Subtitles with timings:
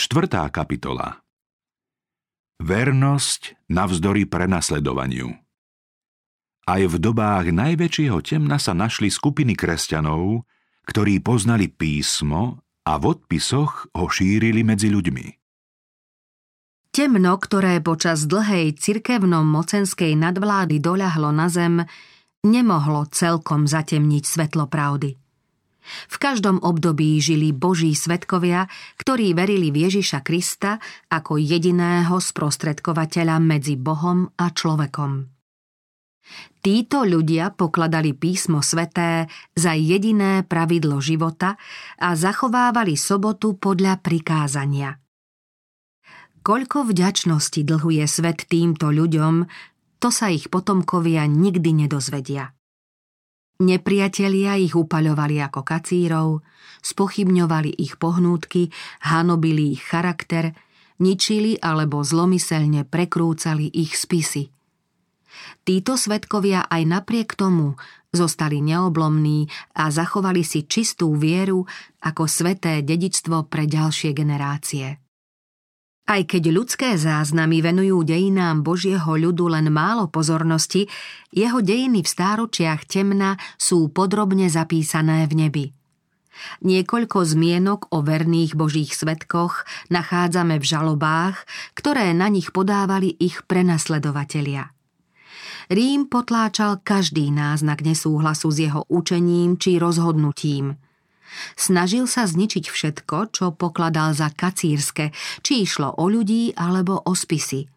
[0.00, 1.20] Štvrtá kapitola
[2.56, 5.28] Vernosť navzdory prenasledovaniu
[6.64, 10.48] Aj v dobách najväčšieho temna sa našli skupiny kresťanov,
[10.88, 15.26] ktorí poznali písmo a v odpisoch ho šírili medzi ľuďmi.
[16.96, 21.84] Temno, ktoré počas dlhej cirkevnom mocenskej nadvlády doľahlo na zem,
[22.40, 25.20] nemohlo celkom zatemniť svetlo pravdy.
[25.84, 28.68] V každom období žili Boží svetkovia,
[29.00, 35.40] ktorí verili v Ježiša Krista ako jediného sprostredkovateľa medzi Bohom a človekom.
[36.60, 39.26] Títo ľudia pokladali písmo sveté
[39.56, 41.56] za jediné pravidlo života
[41.98, 45.00] a zachovávali sobotu podľa prikázania.
[46.40, 49.44] Koľko vďačnosti dlhuje svet týmto ľuďom,
[50.00, 52.56] to sa ich potomkovia nikdy nedozvedia.
[53.60, 56.40] Nepriatelia ich upaľovali ako kacírov,
[56.80, 58.72] spochybňovali ich pohnútky,
[59.04, 60.56] hanobili ich charakter,
[60.96, 64.48] ničili alebo zlomyselne prekrúcali ich spisy.
[65.60, 67.76] Títo svetkovia aj napriek tomu
[68.10, 71.68] zostali neoblomní a zachovali si čistú vieru
[72.00, 75.09] ako sveté dedičstvo pre ďalšie generácie.
[76.10, 80.90] Aj keď ľudské záznamy venujú dejinám Božieho ľudu len málo pozornosti,
[81.30, 85.64] jeho dejiny v stáročiach temna sú podrobne zapísané v nebi.
[86.66, 89.62] Niekoľko zmienok o verných Božích svetkoch
[89.94, 91.46] nachádzame v žalobách,
[91.78, 94.74] ktoré na nich podávali ich prenasledovatelia.
[95.70, 100.74] Rím potláčal každý náznak nesúhlasu s jeho učením či rozhodnutím–
[101.54, 107.68] Snažil sa zničiť všetko, čo pokladal za kacírske, či išlo o ľudí alebo o spisy.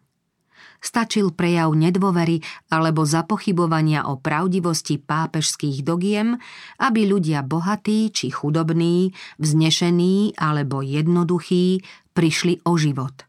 [0.84, 6.36] Stačil prejav nedôvery alebo zapochybovania o pravdivosti pápežských dogiem,
[6.76, 11.80] aby ľudia bohatí či chudobní, vznešení alebo jednoduchí
[12.12, 13.24] prišli o život.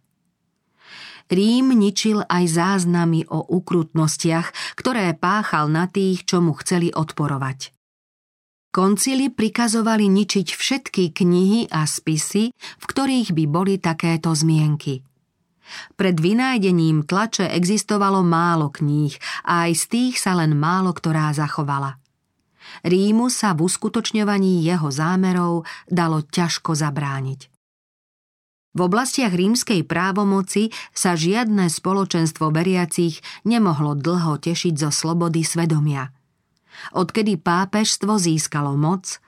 [1.32, 7.75] Rím ničil aj záznamy o ukrutnostiach, ktoré páchal na tých, čo mu chceli odporovať.
[8.76, 15.00] Koncily prikazovali ničiť všetky knihy a spisy, v ktorých by boli takéto zmienky.
[15.96, 19.16] Pred vynájdením tlače existovalo málo kníh
[19.48, 22.04] a aj z tých sa len málo ktorá zachovala.
[22.84, 27.48] Rímu sa v uskutočňovaní jeho zámerov dalo ťažko zabrániť.
[28.76, 36.12] V oblastiach rímskej právomoci sa žiadne spoločenstvo veriacich nemohlo dlho tešiť zo slobody svedomia–
[36.96, 39.20] Odkedy pápežstvo získalo moc,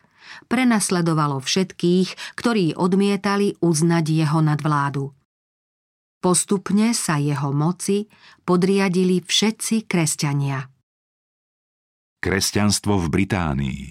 [0.47, 5.15] prenasledovalo všetkých, ktorí odmietali uznať jeho nadvládu.
[6.17, 8.09] Postupne sa jeho moci
[8.41, 10.65] podriadili všetci kresťania.
[12.17, 13.81] Kresťanstvo v Británii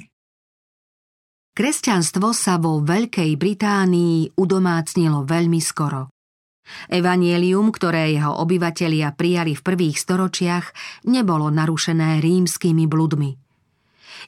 [1.57, 6.13] Kresťanstvo sa vo Veľkej Británii udomácnilo veľmi skoro.
[6.91, 10.67] Evanielium, ktoré jeho obyvatelia prijali v prvých storočiach,
[11.07, 13.39] nebolo narušené rímskymi bludmi–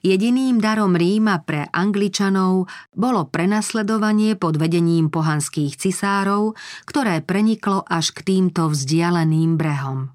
[0.05, 6.55] Jediným darom Ríma pre Angličanov bolo prenasledovanie pod vedením pohanských cisárov,
[6.87, 10.13] ktoré preniklo až k týmto vzdialeným brehom.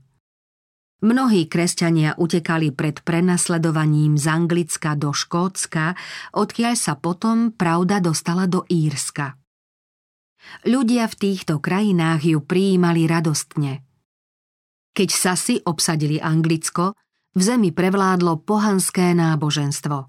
[1.03, 5.99] Mnohí kresťania utekali pred prenasledovaním z Anglicka do Škótska,
[6.31, 9.35] odkiaľ sa potom pravda dostala do Írska.
[10.63, 13.83] Ľudia v týchto krajinách ju prijímali radostne.
[14.95, 16.95] Keď Sasi obsadili Anglicko,
[17.33, 20.05] v zemi prevládlo pohanské náboženstvo.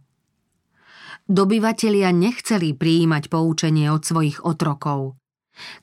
[1.24, 5.16] Dobyvatelia nechceli prijímať poučenie od svojich otrokov.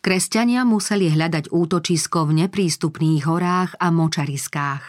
[0.06, 4.84] Kresťania museli hľadať útočisko v neprístupných horách a močariskách.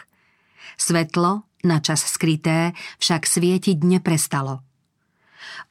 [0.76, 4.60] Svetlo, načas skryté, však svietiť neprestalo.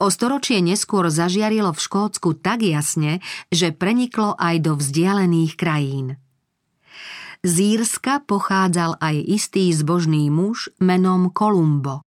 [0.02, 3.22] O storočie neskôr zažiarilo v Škótsku tak jasne,
[3.54, 6.08] že preniklo aj do vzdialených krajín–
[7.42, 12.06] z Írska pochádzal aj istý zbožný muž menom Kolumbo.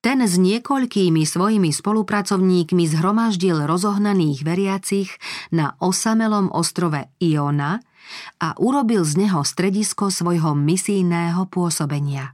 [0.00, 5.12] Ten s niekoľkými svojimi spolupracovníkmi zhromaždil rozohnaných veriacich
[5.52, 7.84] na osamelom ostrove Iona
[8.40, 12.32] a urobil z neho stredisko svojho misijného pôsobenia.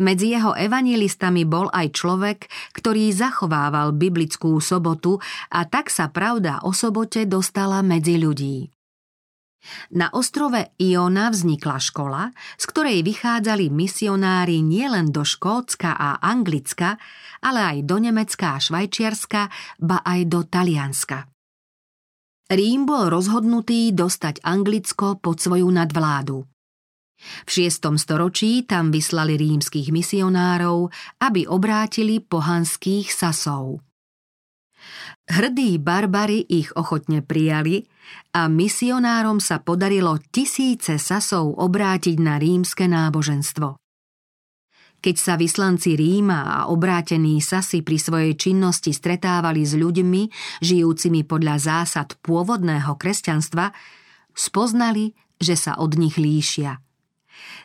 [0.00, 5.20] Medzi jeho evangelistami bol aj človek, ktorý zachovával biblickú sobotu
[5.52, 8.77] a tak sa pravda o sobote dostala medzi ľudí.
[9.92, 16.96] Na ostrove Iona vznikla škola, z ktorej vychádzali misionári nielen do Škótska a Anglicka,
[17.42, 19.50] ale aj do Nemecka a Švajčiarska,
[19.82, 21.26] ba aj do Talianska.
[22.48, 26.48] Rím bol rozhodnutý dostať Anglicko pod svoju nadvládu.
[27.18, 27.98] V 6.
[27.98, 30.88] storočí tam vyslali rímskych misionárov,
[31.18, 33.82] aby obrátili pohanských sasov.
[35.28, 37.84] Hrdí barbary ich ochotne prijali
[38.32, 43.76] a misionárom sa podarilo tisíce sasov obrátiť na rímske náboženstvo.
[44.98, 50.22] Keď sa vyslanci Ríma a obrátení Sasy pri svojej činnosti stretávali s ľuďmi,
[50.58, 53.70] žijúcimi podľa zásad pôvodného kresťanstva,
[54.34, 56.82] spoznali, že sa od nich líšia.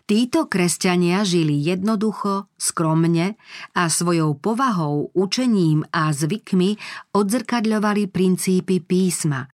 [0.04, 3.40] Títo kresťania žili jednoducho, skromne
[3.72, 6.76] a svojou povahou, učením a zvykmi
[7.16, 9.48] odzrkadľovali princípy písma.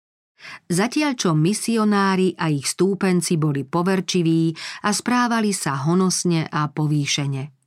[0.71, 4.56] Zatiaľ čo misionári a ich stúpenci boli poverčiví
[4.88, 7.60] a správali sa honosne a povýšene.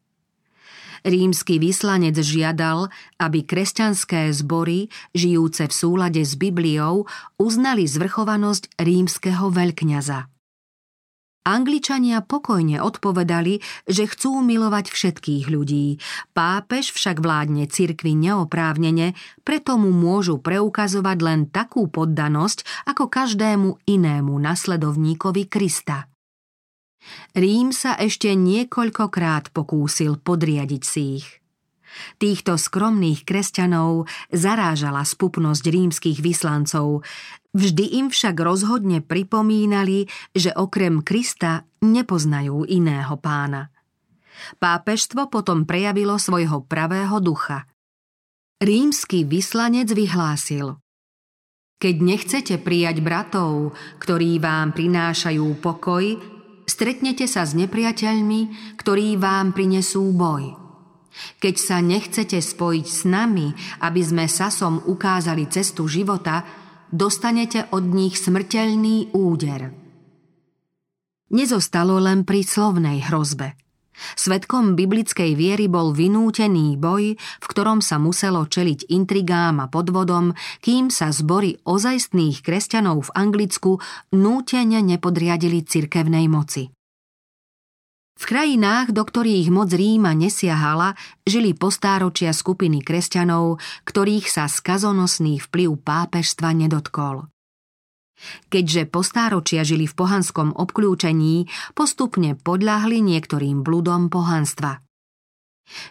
[1.02, 2.86] Rímsky vyslanec žiadal,
[3.18, 7.10] aby kresťanské zbory, žijúce v súlade s Bibliou,
[7.42, 10.31] uznali zvrchovanosť rímskeho veľkňaza.
[11.42, 13.58] Angličania pokojne odpovedali,
[13.90, 15.98] že chcú milovať všetkých ľudí.
[16.30, 24.34] Pápež však vládne cirkvi neoprávnene, preto mu môžu preukazovať len takú poddanosť ako každému inému
[24.38, 26.06] nasledovníkovi Krista.
[27.34, 31.42] Rím sa ešte niekoľkokrát pokúsil podriadiť si ich.
[32.16, 37.04] Týchto skromných kresťanov zarážala spupnosť rímskych vyslancov,
[37.52, 43.72] vždy im však rozhodne pripomínali, že okrem Krista nepoznajú iného pána.
[44.58, 47.68] Pápežstvo potom prejavilo svojho pravého ducha.
[48.62, 50.78] Rímsky vyslanec vyhlásil
[51.82, 56.04] Keď nechcete prijať bratov, ktorí vám prinášajú pokoj,
[56.66, 60.54] stretnete sa s nepriateľmi, ktorí vám prinesú boj.
[61.42, 63.52] Keď sa nechcete spojiť s nami,
[63.84, 66.61] aby sme sasom ukázali cestu života,
[66.92, 69.72] dostanete od nich smrteľný úder.
[71.32, 73.56] Nezostalo len pri slovnej hrozbe.
[74.16, 80.88] Svetkom biblickej viery bol vynútený boj, v ktorom sa muselo čeliť intrigám a podvodom, kým
[80.92, 83.72] sa zbory ozajstných kresťanov v Anglicku
[84.12, 86.72] nútene nepodriadili cirkevnej moci.
[88.12, 90.94] V krajinách, do ktorých moc Ríma nesiahala,
[91.24, 97.26] žili postáročia skupiny kresťanov, ktorých sa skazonosný vplyv pápežstva nedotkol.
[98.46, 104.78] Keďže postáročia žili v pohanskom obklúčení, postupne podľahli niektorým bludom pohanstva.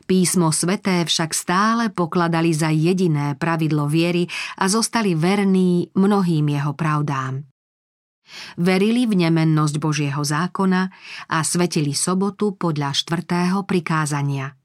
[0.07, 4.29] Písmo sveté však stále pokladali za jediné pravidlo viery
[4.61, 7.50] a zostali verní mnohým jeho pravdám.
[8.59, 10.81] Verili v nemennosť Božieho zákona
[11.31, 14.55] a svetili sobotu podľa štvrtého prikázania–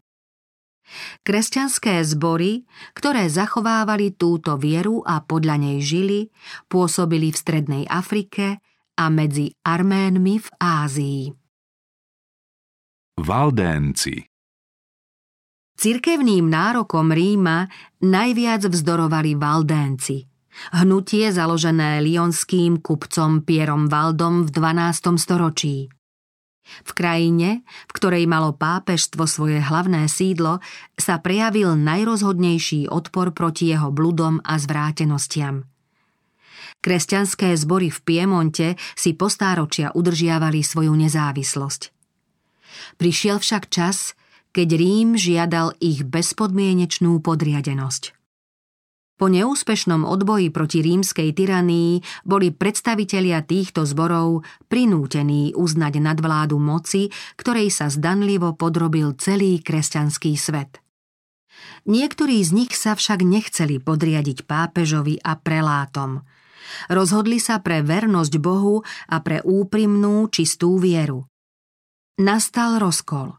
[1.26, 2.62] Kresťanské zbory,
[2.94, 6.30] ktoré zachovávali túto vieru a podľa nej žili,
[6.70, 8.62] pôsobili v Strednej Afrike
[8.96, 11.22] a medzi Arménmi v Ázii.
[13.16, 14.28] Valdénci
[15.76, 17.68] Cirkevným nárokom Ríma
[18.00, 20.24] najviac vzdorovali Valdénci,
[20.72, 25.20] hnutie založené lionským kupcom Pierom Valdom v 12.
[25.20, 25.90] storočí.
[26.66, 30.58] V krajine, v ktorej malo pápežstvo svoje hlavné sídlo,
[30.98, 35.62] sa prejavil najrozhodnejší odpor proti jeho bludom a zvrátenostiam.
[36.82, 38.68] Kresťanské zbory v Piemonte
[38.98, 41.94] si postáročia udržiavali svoju nezávislosť.
[42.98, 44.18] Prišiel však čas,
[44.50, 48.15] keď Rím žiadal ich bezpodmienečnú podriadenosť.
[49.16, 57.08] Po neúspešnom odboji proti rímskej tyranii boli predstavitelia týchto zborov prinútení uznať nadvládu moci,
[57.40, 60.84] ktorej sa zdanlivo podrobil celý kresťanský svet.
[61.88, 66.20] Niektorí z nich sa však nechceli podriadiť pápežovi a prelátom.
[66.92, 71.24] Rozhodli sa pre vernosť Bohu a pre úprimnú, čistú vieru.
[72.20, 73.32] Nastal rozkol.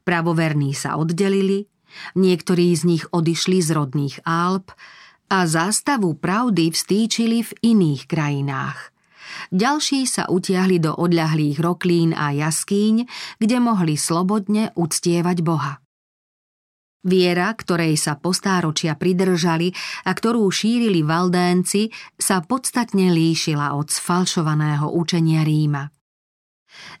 [0.00, 1.68] Pravoverní sa oddelili,
[2.16, 4.72] niektorí z nich odišli z rodných Alp,
[5.30, 8.90] a zástavu pravdy vstýčili v iných krajinách.
[9.54, 13.06] Ďalší sa utiahli do odľahlých roklín a jaskýň,
[13.38, 15.78] kde mohli slobodne uctievať Boha.
[17.00, 19.72] Viera, ktorej sa postáročia pridržali
[20.04, 21.88] a ktorú šírili valdénci,
[22.20, 25.88] sa podstatne líšila od sfalšovaného učenia Ríma.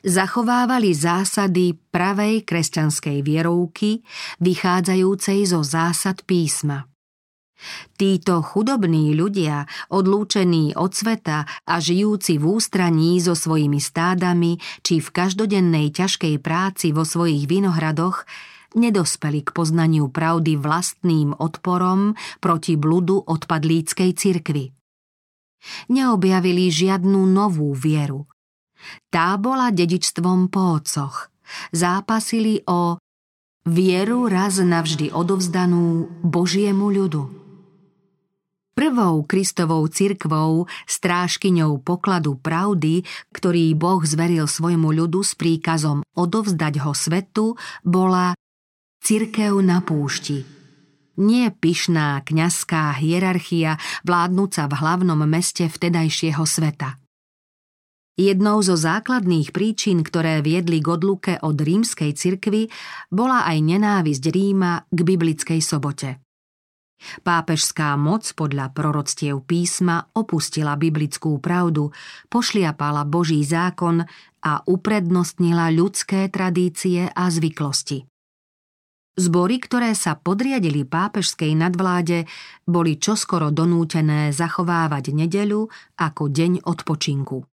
[0.00, 4.00] Zachovávali zásady pravej kresťanskej vierovky,
[4.40, 6.89] vychádzajúcej zo zásad písma.
[7.96, 15.08] Títo chudobní ľudia, odlúčení od sveta a žijúci v ústraní so svojimi stádami či v
[15.12, 18.24] každodennej ťažkej práci vo svojich vinohradoch,
[18.74, 24.72] nedospeli k poznaniu pravdy vlastným odporom proti bludu odpadlíckej cirkvy.
[25.92, 28.24] Neobjavili žiadnu novú vieru.
[29.12, 31.28] Tá bola dedičstvom po ococh.
[31.74, 32.96] Zápasili o
[33.68, 37.39] vieru raz navždy odovzdanú Božiemu ľudu.
[38.80, 46.96] Prvou Kristovou cirkvou, strážkyňou pokladu pravdy, ktorý Boh zveril svojmu ľudu s príkazom odovzdať ho
[46.96, 48.32] svetu, bola
[49.04, 50.48] Cirkev na púšti.
[51.20, 56.96] Nie pyšná kňazská hierarchia vládnúca v hlavnom meste vtedajšieho sveta.
[58.16, 62.72] Jednou zo základných príčin, ktoré viedli k odluke od rímskej cirkvy,
[63.12, 66.29] bola aj nenávisť Ríma k biblickej sobote.
[67.24, 71.90] Pápežská moc podľa proroctiev písma opustila biblickú pravdu,
[72.28, 74.04] pošliapala Boží zákon
[74.40, 78.06] a uprednostnila ľudské tradície a zvyklosti.
[79.18, 82.24] Zbory, ktoré sa podriadili pápežskej nadvláde,
[82.64, 87.49] boli čoskoro donútené zachovávať nedeľu ako deň odpočinku.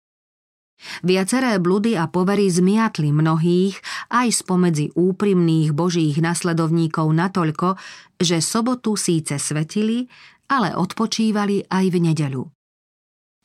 [1.02, 3.80] Viaceré bludy a povery zmiatli mnohých
[4.12, 7.80] aj spomedzi úprimných božích nasledovníkov natoľko,
[8.20, 10.08] že sobotu síce svetili,
[10.52, 12.42] ale odpočívali aj v nedeľu.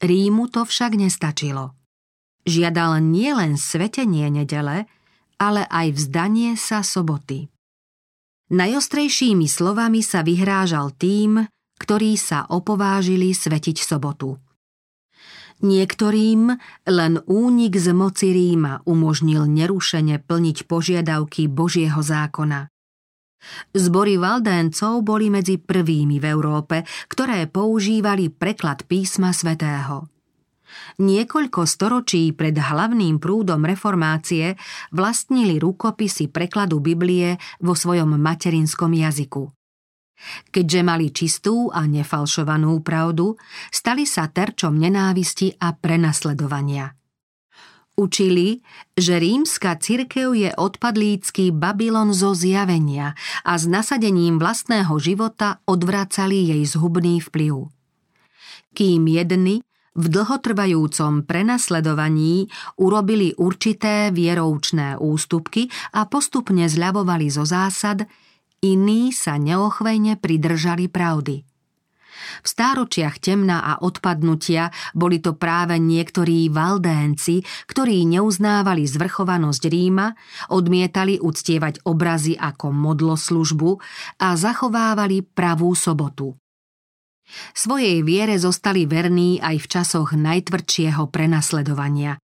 [0.01, 1.77] Rímu to však nestačilo.
[2.43, 4.89] Žiadal nielen svetenie nedele,
[5.37, 7.49] ale aj vzdanie sa soboty.
[8.51, 11.39] Najostrejšími slovami sa vyhrážal tým,
[11.79, 14.37] ktorí sa opovážili svetiť sobotu.
[15.61, 16.57] Niektorým
[16.89, 22.65] len únik z moci Ríma umožnil nerušene plniť požiadavky Božieho zákona.
[23.73, 30.09] Zbory Valdéncov boli medzi prvými v Európe, ktoré používali preklad písma svätého.
[30.97, 34.55] Niekoľko storočí pred hlavným prúdom reformácie
[34.95, 39.60] vlastnili rukopisy prekladu Biblie vo svojom materinskom jazyku.
[40.49, 43.35] Keďže mali čistú a nefalšovanú pravdu,
[43.73, 46.93] stali sa terčom nenávisti a prenasledovania.
[47.99, 48.63] Učili,
[48.95, 53.13] že rímska cirkev je odpadlícky Babylon zo zjavenia
[53.43, 57.67] a s nasadením vlastného života odvracali jej zhubný vplyv.
[58.71, 59.59] Kým jedni
[59.91, 62.47] v dlhotrvajúcom prenasledovaní
[62.79, 68.07] urobili určité vieroučné ústupky a postupne zľavovali zo zásad,
[68.61, 71.43] iní sa neochvejne pridržali pravdy.
[72.41, 80.13] V stáročiach temna a odpadnutia boli to práve niektorí valdénci, ktorí neuznávali zvrchovanosť Ríma,
[80.53, 83.71] odmietali uctievať obrazy ako modloslužbu
[84.21, 86.37] a zachovávali pravú sobotu.
[87.55, 92.19] Svojej viere zostali verní aj v časoch najtvrdšieho prenasledovania.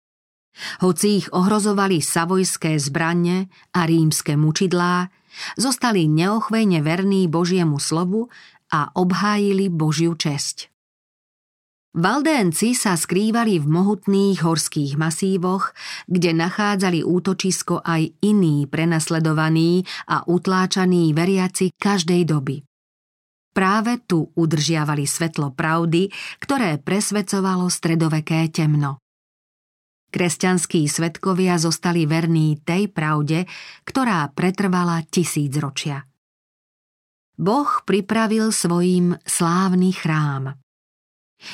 [0.81, 5.11] Hoci ich ohrozovali savojské zbranie a rímske mučidlá,
[5.55, 8.29] zostali neochvejne verní Božiemu slovu
[8.73, 10.73] a obhájili Božiu česť.
[11.95, 15.71] Valdénci sa skrývali v mohutných horských masívoch,
[16.11, 22.59] kde nachádzali útočisko aj iní prenasledovaní a utláčaní veriaci každej doby.
[23.55, 26.11] Práve tu udržiavali svetlo pravdy,
[26.43, 28.99] ktoré presvedcovalo stredoveké temno.
[30.09, 33.43] Kresťanskí svetkovia zostali verní tej pravde,
[33.83, 36.07] ktorá pretrvala tisíc ročia.
[37.35, 40.55] Boh pripravil svojim slávny chrám.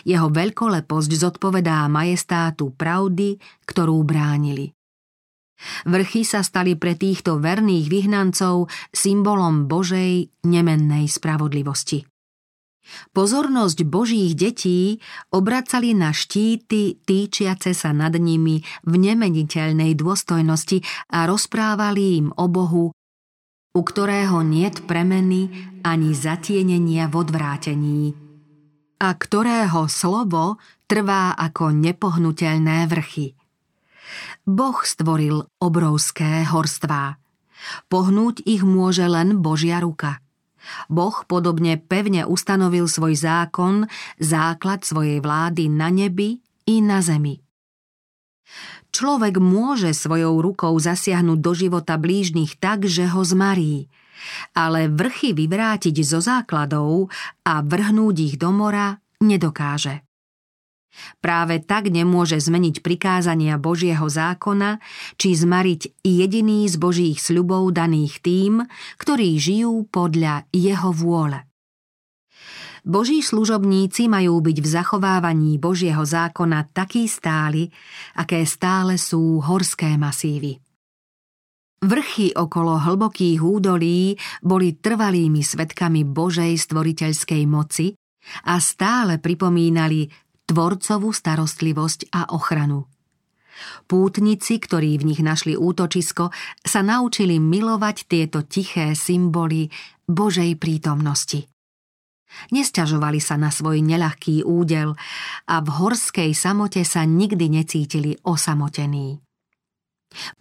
[0.06, 4.78] Jeho veľkoleposť zodpovedá majestátu pravdy, ktorú bránili.
[5.90, 12.11] Vrchy sa stali pre týchto verných vyhnancov symbolom Božej nemennej spravodlivosti.
[13.14, 15.00] Pozornosť Božích detí
[15.32, 20.82] obracali na štíty týčiace sa nad nimi v nemeniteľnej dôstojnosti
[21.14, 22.92] a rozprávali im o Bohu,
[23.72, 25.48] u ktorého niet premeny
[25.86, 28.04] ani zatienenia v odvrátení
[29.02, 33.34] a ktorého slovo trvá ako nepohnutelné vrchy–
[34.48, 37.22] Boh stvoril obrovské horstvá.
[37.88, 40.18] Pohnúť ich môže len Božia ruka.
[40.88, 43.90] Boh podobne pevne ustanovil svoj zákon,
[44.22, 47.42] základ svojej vlády na nebi i na zemi.
[48.92, 53.88] Človek môže svojou rukou zasiahnuť do života blížnych tak, že ho zmarí,
[54.52, 57.08] ale vrchy vyvrátiť zo základov
[57.48, 60.11] a vrhnúť ich do mora nedokáže.
[61.24, 64.84] Práve tak nemôže zmeniť prikázania Božieho zákona,
[65.16, 68.64] či zmariť jediný z Božích sľubov daných tým,
[69.00, 71.48] ktorí žijú podľa jeho vôle.
[72.82, 77.70] Boží služobníci majú byť v zachovávaní Božieho zákona taký stáli,
[78.18, 80.58] aké stále sú horské masívy.
[81.82, 84.14] Vrchy okolo hlbokých údolí
[84.46, 87.94] boli trvalými svetkami Božej stvoriteľskej moci
[88.50, 90.06] a stále pripomínali
[90.52, 92.92] tvorcovú starostlivosť a ochranu.
[93.88, 99.72] Pútnici, ktorí v nich našli útočisko, sa naučili milovať tieto tiché symboly
[100.04, 101.48] Božej prítomnosti.
[102.52, 104.96] Nesťažovali sa na svoj neľahký údel
[105.48, 109.20] a v horskej samote sa nikdy necítili osamotení.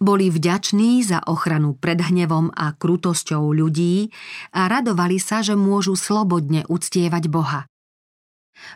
[0.03, 4.11] Boli vďační za ochranu pred hnevom a krutosťou ľudí
[4.51, 7.70] a radovali sa, že môžu slobodne uctievať Boha.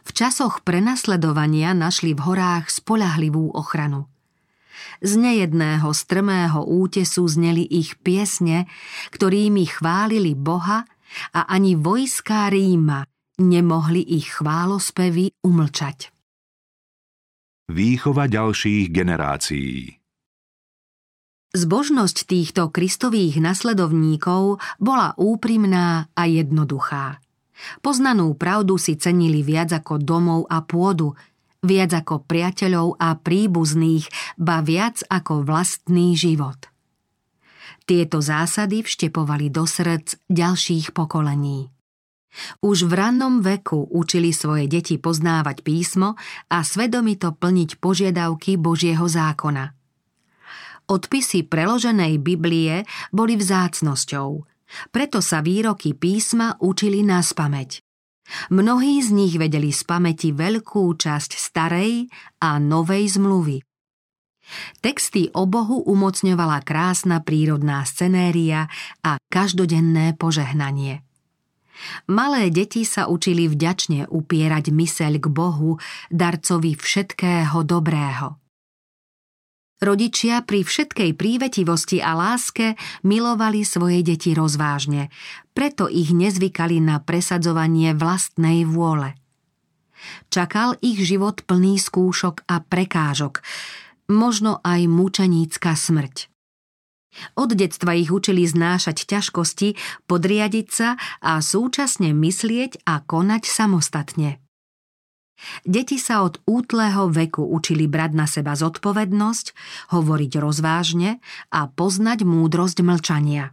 [0.04, 4.08] V časoch prenasledovania našli v horách spolahlivú ochranu.
[5.04, 8.68] Z nejedného strmého útesu zneli ich piesne,
[9.12, 10.84] ktorými chválili Boha
[11.32, 13.04] a ani vojská Ríma
[13.40, 16.14] nemohli ich chválospevy umlčať.
[17.64, 20.04] Výchova ďalších generácií
[21.54, 27.23] Zbožnosť týchto kristových nasledovníkov bola úprimná a jednoduchá.
[27.80, 31.14] Poznanú pravdu si cenili viac ako domov a pôdu,
[31.62, 36.68] viac ako priateľov a príbuzných, ba viac ako vlastný život.
[37.84, 41.68] Tieto zásady vštepovali do srdc ďalších pokolení.
[42.64, 46.18] Už v rannom veku učili svoje deti poznávať písmo
[46.50, 49.70] a svedomito plniť požiadavky Božieho zákona–
[50.84, 54.44] Odpisy preloženej Biblie boli vzácnosťou,
[54.90, 57.84] preto sa výroky písma učili na spameť.
[58.48, 62.08] Mnohí z nich vedeli z pamäti veľkú časť starej
[62.40, 63.60] a novej zmluvy.
[64.80, 68.68] Texty o Bohu umocňovala krásna prírodná scenéria
[69.00, 71.00] a každodenné požehnanie.
[72.06, 75.80] Malé deti sa učili vďačne upierať myseľ k Bohu,
[76.12, 78.43] darcovi všetkého dobrého.
[79.82, 85.10] Rodičia pri všetkej prívetivosti a láske milovali svoje deti rozvážne,
[85.50, 89.18] preto ich nezvykali na presadzovanie vlastnej vôle.
[90.30, 93.42] Čakal ich život plný skúšok a prekážok,
[94.06, 96.30] možno aj mučenícka smrť.
[97.38, 99.78] Od detstva ich učili znášať ťažkosti,
[100.10, 104.43] podriadiť sa a súčasne myslieť a konať samostatne.
[105.66, 109.46] Deti sa od útleho veku učili brať na seba zodpovednosť,
[109.92, 111.18] hovoriť rozvážne
[111.50, 113.52] a poznať múdrosť mlčania.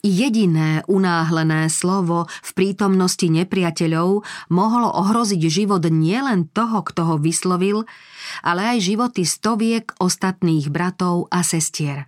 [0.00, 7.82] Jediné unáhlené slovo v prítomnosti nepriateľov mohlo ohroziť život nielen toho, kto ho vyslovil,
[8.46, 12.06] ale aj životy stoviek ostatných bratov a sestier.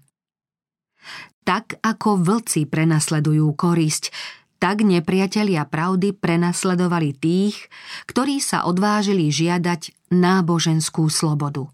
[1.42, 4.12] Tak ako vlci prenasledujú korisť,
[4.58, 7.70] tak nepriatelia pravdy prenasledovali tých,
[8.10, 11.70] ktorí sa odvážili žiadať náboženskú slobodu.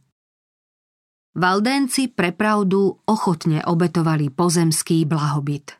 [1.34, 5.74] Valdénci pre pravdu ochotne obetovali pozemský blahobyt.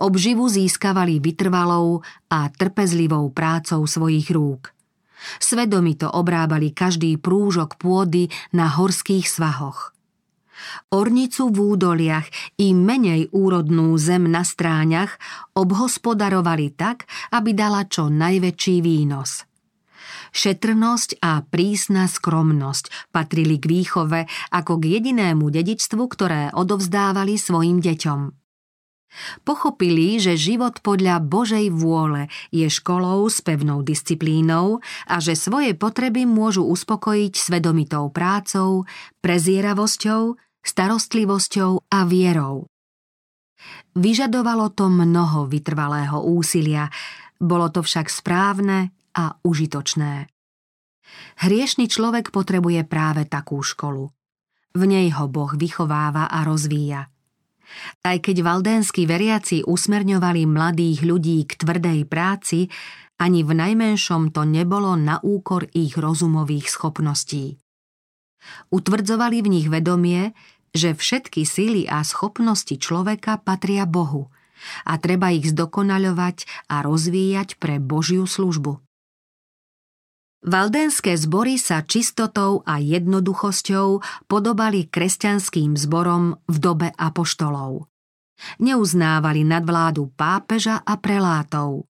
[0.00, 2.00] Obživu získavali vytrvalou
[2.32, 4.72] a trpezlivou prácou svojich rúk.
[5.42, 9.92] Svedomito obrábali každý prúžok pôdy na horských svahoch–
[10.94, 12.26] Ornicu v údoliach
[12.58, 15.16] i menej úrodnú zem na stráňach
[15.54, 19.48] obhospodarovali tak, aby dala čo najväčší výnos.
[20.28, 24.20] Šetrnosť a prísna skromnosť patrili k výchove
[24.52, 28.20] ako k jedinému dedičstvu, ktoré odovzdávali svojim deťom.
[29.42, 36.28] Pochopili, že život podľa Božej vôle je školou s pevnou disciplínou a že svoje potreby
[36.28, 38.84] môžu uspokojiť svedomitou prácou,
[39.24, 40.36] prezieravosťou
[40.68, 42.68] starostlivosťou a vierou.
[43.96, 46.92] Vyžadovalo to mnoho vytrvalého úsilia,
[47.40, 50.28] bolo to však správne a užitočné.
[51.40, 54.12] Hriešný človek potrebuje práve takú školu.
[54.76, 57.08] V nej ho Boh vychováva a rozvíja.
[58.04, 62.68] Aj keď valdénsky veriaci usmerňovali mladých ľudí k tvrdej práci,
[63.18, 67.58] ani v najmenšom to nebolo na úkor ich rozumových schopností.
[68.70, 70.32] Utvrdzovali v nich vedomie,
[70.74, 74.28] že všetky síly a schopnosti človeka patria Bohu
[74.84, 78.82] a treba ich zdokonaľovať a rozvíjať pre Božiu službu.
[80.38, 87.90] Valdenské zbory sa čistotou a jednoduchosťou podobali kresťanským zborom v dobe apoštolov.
[88.62, 91.90] Neuznávali nadvládu pápeža a prelátov.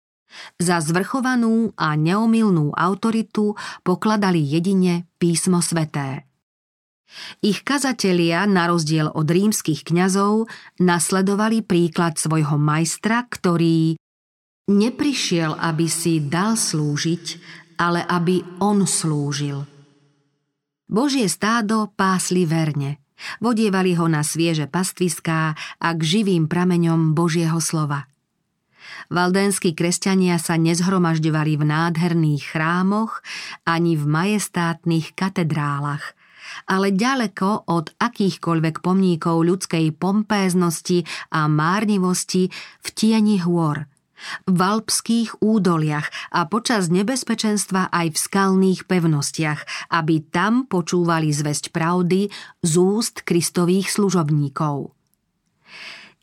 [0.56, 6.29] Za zvrchovanú a neomilnú autoritu pokladali jedine písmo sveté.
[7.42, 10.46] Ich kazatelia, na rozdiel od rímskych kňazov,
[10.78, 13.98] nasledovali príklad svojho majstra, ktorý
[14.70, 17.26] neprišiel, aby si dal slúžiť,
[17.82, 19.66] ale aby on slúžil.
[20.90, 23.02] Božie stádo pásli verne,
[23.42, 28.10] vodievali ho na svieže pastviská a k živým prameňom Božieho slova.
[29.10, 33.22] Valdénsky kresťania sa nezhromažďovali v nádherných chrámoch
[33.66, 36.14] ani v majestátnych katedrálach–
[36.68, 42.52] ale ďaleko od akýchkoľvek pomníkov ľudskej pompéznosti a márnivosti
[42.84, 43.88] v tieni hôr,
[44.44, 52.28] v alpských údoliach a počas nebezpečenstva aj v skalných pevnostiach, aby tam počúvali zväzť pravdy
[52.60, 54.99] z úst kristových služobníkov.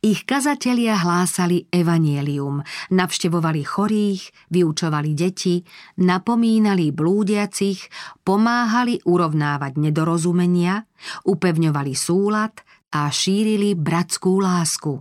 [0.04, 2.60] Ich kazatelia hlásali evanielium,
[2.92, 5.64] navštevovali chorých, vyučovali deti,
[6.04, 7.80] napomínali blúdiacich,
[8.20, 10.84] pomáhali urovnávať nedorozumenia,
[11.24, 12.52] upevňovali súlad
[12.92, 15.00] a šírili bratskú lásku.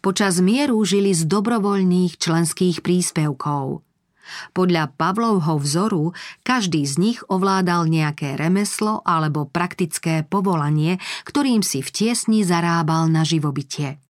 [0.00, 3.83] Počas mieru žili z dobrovoľných členských príspevkov.
[4.56, 10.96] Podľa Pavlovho vzoru každý z nich ovládal nejaké remeslo alebo praktické povolanie,
[11.28, 14.00] ktorým si v tiesni zarábal na živobytie.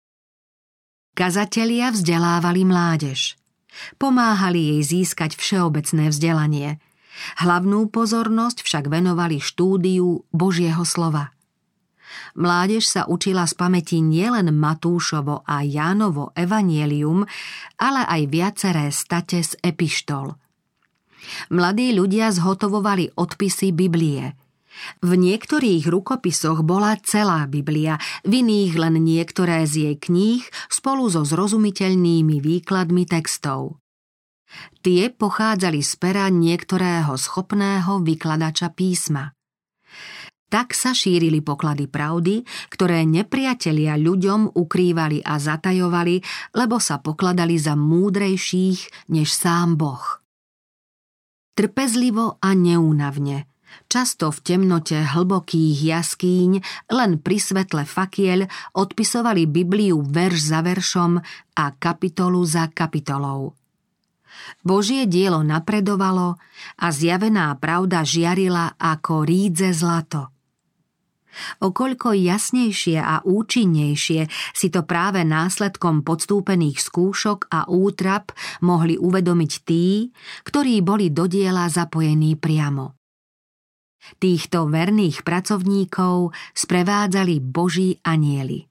[1.14, 3.38] Kazatelia vzdelávali mládež.
[3.98, 6.82] Pomáhali jej získať všeobecné vzdelanie.
[7.38, 11.33] Hlavnú pozornosť však venovali štúdiu Božieho slova.
[12.34, 17.22] Mládež sa učila z pamäti nielen Matúšovo a Jánovo evanielium,
[17.78, 20.34] ale aj viaceré state z epištol.
[21.50, 24.36] Mladí ľudia zhotovovali odpisy Biblie.
[25.00, 27.96] V niektorých rukopisoch bola celá Biblia,
[28.26, 33.78] v iných len niektoré z jej kníh spolu so zrozumiteľnými výkladmi textov.
[34.82, 39.33] Tie pochádzali z pera niektorého schopného vykladača písma.
[40.54, 46.22] Tak sa šírili poklady pravdy, ktoré nepriatelia ľuďom ukrývali a zatajovali,
[46.54, 50.22] lebo sa pokladali za múdrejších než sám Boh.
[51.58, 53.50] Trpezlivo a neúnavne,
[53.90, 56.62] často v temnote hlbokých jaskýň,
[56.94, 58.46] len pri svetle fakiel
[58.78, 61.18] odpisovali Bibliu verš za veršom
[61.58, 63.58] a kapitolu za kapitolou.
[64.62, 66.38] Božie dielo napredovalo
[66.78, 70.30] a zjavená pravda žiarila ako rídze zlato–
[71.62, 79.52] O koľko jasnejšie a účinnejšie si to práve následkom podstúpených skúšok a útrap mohli uvedomiť
[79.62, 80.14] tí,
[80.46, 82.94] ktorí boli do diela zapojení priamo.
[84.20, 88.68] Týchto verných pracovníkov sprevádzali boží anieli.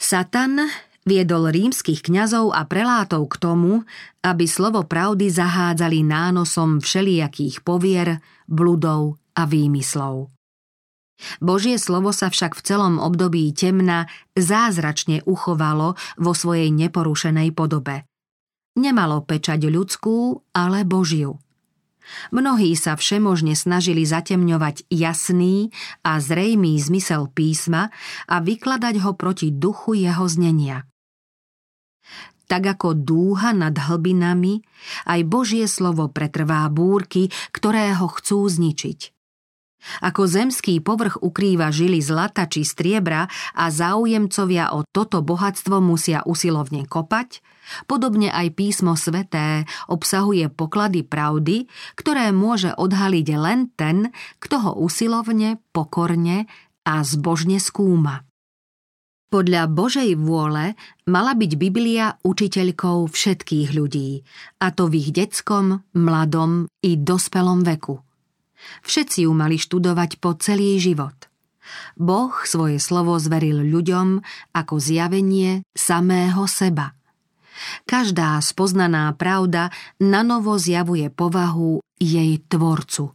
[0.00, 0.56] Satan
[1.04, 3.84] viedol rímskych kňazov a prelátov k tomu,
[4.24, 10.32] aby slovo pravdy zahádzali nánosom všelijakých povier, bludov a výmyslov.
[11.38, 18.08] Božie slovo sa však v celom období temna zázračne uchovalo vo svojej neporušenej podobe.
[18.78, 21.42] Nemalo pečať ľudskú, ale Božiu.
[22.34, 25.70] Mnohí sa všemožne snažili zatemňovať jasný
[26.02, 27.94] a zrejmý zmysel písma
[28.26, 30.86] a vykladať ho proti duchu jeho znenia.
[32.50, 34.66] Tak ako dúha nad hlbinami,
[35.06, 39.19] aj Božie slovo pretrvá búrky, ktoré ho chcú zničiť.
[40.04, 46.84] Ako zemský povrch ukrýva žily zlata či striebra a záujemcovia o toto bohatstvo musia usilovne
[46.84, 47.40] kopať,
[47.88, 54.12] podobne aj písmo sveté obsahuje poklady pravdy, ktoré môže odhaliť len ten,
[54.42, 56.44] kto ho usilovne, pokorne
[56.84, 58.24] a zbožne skúma.
[59.30, 60.74] Podľa Božej vôle
[61.06, 64.26] mala byť Biblia učiteľkou všetkých ľudí,
[64.58, 68.02] a to v ich detskom, mladom i dospelom veku–
[68.84, 71.30] Všetci ju mali študovať po celý život.
[71.94, 74.20] Boh svoje slovo zveril ľuďom
[74.56, 76.96] ako zjavenie samého seba.
[77.84, 79.68] Každá spoznaná pravda
[80.00, 83.12] nanovo zjavuje povahu jej tvorcu.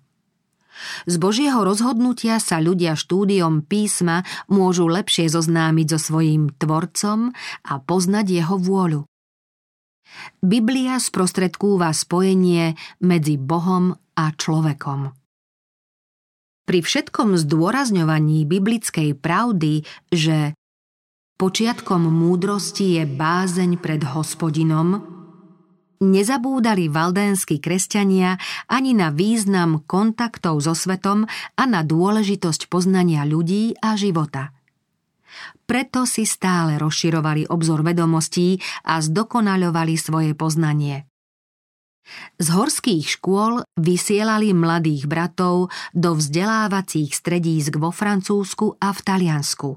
[1.07, 7.31] Z Božieho rozhodnutia sa ľudia štúdiom písma môžu lepšie zoznámiť so svojím tvorcom
[7.63, 9.01] a poznať jeho vôľu.
[10.43, 15.24] Biblia sprostredkúva spojenie medzi Bohom a človekom.
[16.65, 20.57] Pri všetkom zdôrazňovaní biblickej pravdy, že
[21.37, 25.05] počiatkom múdrosti je bázeň pred hospodinom,
[26.01, 33.93] nezabúdali valdénsky kresťania ani na význam kontaktov so svetom a na dôležitosť poznania ľudí a
[33.93, 34.49] života.
[35.69, 41.05] Preto si stále rozširovali obzor vedomostí a zdokonaľovali svoje poznanie.
[42.39, 49.69] Z horských škôl vysielali mladých bratov do vzdelávacích stredísk vo Francúzsku a v Taliansku.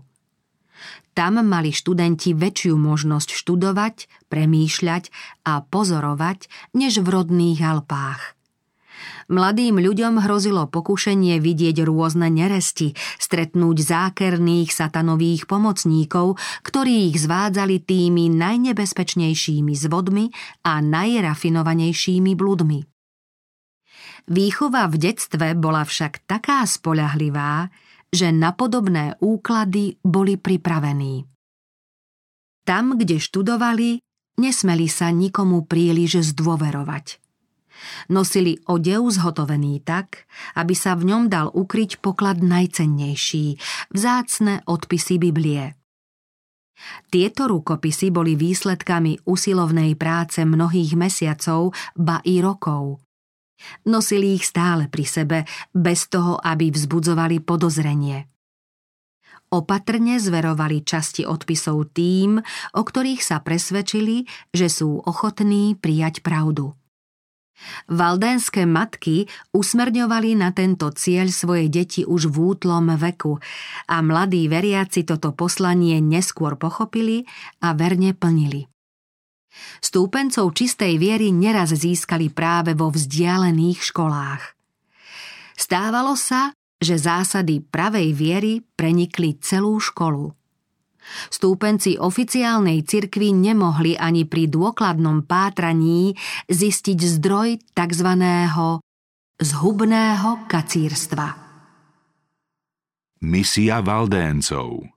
[1.19, 5.11] Tam mali študenti väčšiu možnosť študovať, premýšľať
[5.43, 6.47] a pozorovať
[6.79, 8.38] než v rodných Alpách.
[9.29, 18.33] Mladým ľuďom hrozilo pokušenie vidieť rôzne neresti, stretnúť zákerných satanových pomocníkov, ktorí ich zvádzali tými
[18.33, 20.33] najnebezpečnejšími zvodmi
[20.65, 22.81] a najrafinovanejšími bludmi.
[24.29, 27.73] Výchova v detstve bola však taká spoľahlivá,
[28.13, 31.25] že na podobné úklady boli pripravení.
[32.69, 34.01] Tam, kde študovali,
[34.37, 37.28] nesmeli sa nikomu príliš zdôverovať.
[38.11, 40.27] Nosili odev zhotovený tak,
[40.59, 43.59] aby sa v ňom dal ukryť poklad najcennejší,
[43.95, 45.79] vzácne odpisy Biblie.
[47.11, 53.03] Tieto rukopisy boli výsledkami usilovnej práce mnohých mesiacov, ba i rokov.
[53.91, 55.39] Nosili ich stále pri sebe,
[55.75, 58.31] bez toho, aby vzbudzovali podozrenie.
[59.51, 62.39] Opatrne zverovali časti odpisov tým,
[62.79, 66.78] o ktorých sa presvedčili, že sú ochotní prijať pravdu.
[67.91, 73.43] Valdénske matky usmerňovali na tento cieľ svoje deti už v útlom veku
[73.91, 77.27] a mladí veriaci toto poslanie neskôr pochopili
[77.59, 78.71] a verne plnili.
[79.83, 84.43] Stúpencov čistej viery neraz získali práve vo vzdialených školách.
[85.59, 90.38] Stávalo sa, že zásady pravej viery prenikli celú školu.
[91.29, 96.15] Stúpenci oficiálnej cirkvi nemohli ani pri dôkladnom pátraní
[96.49, 98.09] zistiť zdroj tzv.
[99.39, 101.27] zhubného kacírstva.
[103.19, 104.95] Misia Valdéncov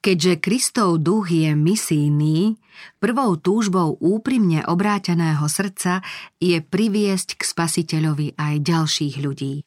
[0.00, 2.56] Keďže Kristov duch je misijný,
[2.96, 6.00] prvou túžbou úprimne obráteného srdca
[6.40, 9.60] je priviesť k spasiteľovi aj ďalších ľudí.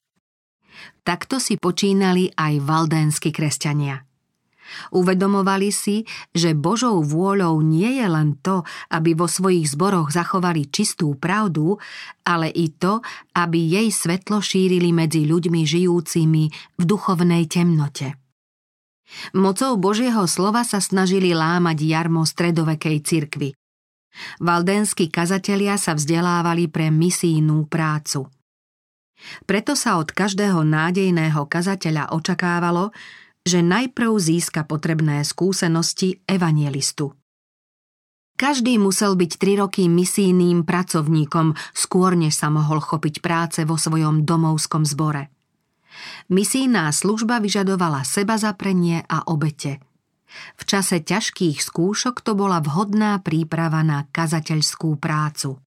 [1.06, 4.02] Takto si počínali aj valdénsky kresťania–
[4.94, 8.62] Uvedomovali si, že Božou vôľou nie je len to,
[8.94, 11.78] aby vo svojich zboroch zachovali čistú pravdu,
[12.24, 13.02] ale i to,
[13.36, 16.44] aby jej svetlo šírili medzi ľuďmi žijúcimi
[16.80, 18.18] v duchovnej temnote.
[19.38, 23.50] Mocou Božieho slova sa snažili lámať jarmo stredovekej cirkvy.
[24.42, 28.30] Valdenskí kazatelia sa vzdelávali pre misijnú prácu.
[29.48, 32.92] Preto sa od každého nádejného kazateľa očakávalo,
[33.44, 37.12] že najprv získa potrebné skúsenosti evanielistu.
[38.34, 44.26] Každý musel byť tri roky misijným pracovníkom, skôr než sa mohol chopiť práce vo svojom
[44.26, 45.30] domovskom zbore.
[46.34, 49.78] Misijná služba vyžadovala seba zaprenie a obete.
[50.58, 55.62] V čase ťažkých skúšok to bola vhodná príprava na kazateľskú prácu.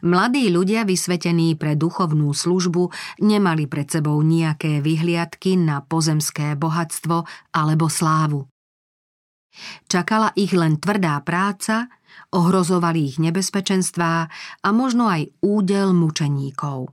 [0.00, 2.88] Mladí ľudia vysvetení pre duchovnú službu
[3.20, 8.48] nemali pred sebou nejaké vyhliadky na pozemské bohatstvo alebo slávu.
[9.88, 11.88] Čakala ich len tvrdá práca,
[12.32, 14.14] ohrozovali ich nebezpečenstvá
[14.60, 16.92] a možno aj údel mučeníkov.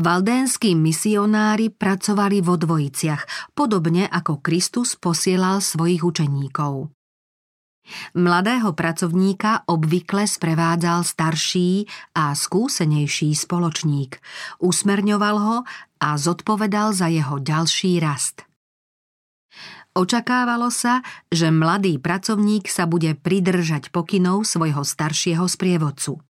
[0.00, 6.88] Valdénski misionári pracovali vo dvojiciach, podobne ako Kristus posielal svojich učeníkov.
[8.14, 14.20] Mladého pracovníka obvykle sprevádzal starší a skúsenejší spoločník,
[14.60, 15.56] usmerňoval ho
[15.98, 18.48] a zodpovedal za jeho ďalší rast.
[19.98, 26.22] Očakávalo sa, že mladý pracovník sa bude pridržať pokynov svojho staršieho sprievodcu.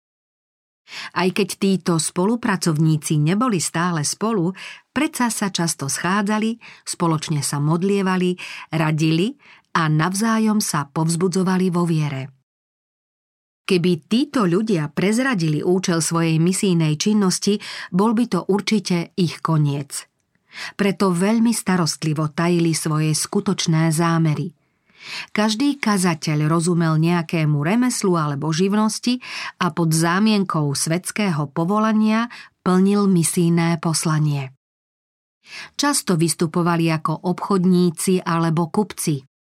[1.18, 4.54] Aj keď títo spolupracovníci neboli stále spolu,
[4.94, 8.38] predsa sa často schádzali, spoločne sa modlievali,
[8.70, 9.34] radili
[9.76, 12.32] a navzájom sa povzbudzovali vo viere.
[13.66, 17.58] Keby títo ľudia prezradili účel svojej misijnej činnosti,
[17.90, 20.06] bol by to určite ich koniec.
[20.78, 24.54] Preto veľmi starostlivo tajili svoje skutočné zámery.
[25.34, 29.20] Každý kazateľ rozumel nejakému remeslu alebo živnosti
[29.60, 32.30] a pod zámienkou svetského povolania
[32.62, 34.54] plnil misijné poslanie.
[35.78, 39.35] Často vystupovali ako obchodníci alebo kupci.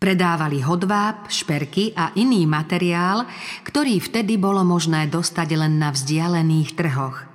[0.00, 3.28] Predávali hodváb, šperky a iný materiál,
[3.68, 7.28] ktorý vtedy bolo možné dostať len na vzdialených trhoch.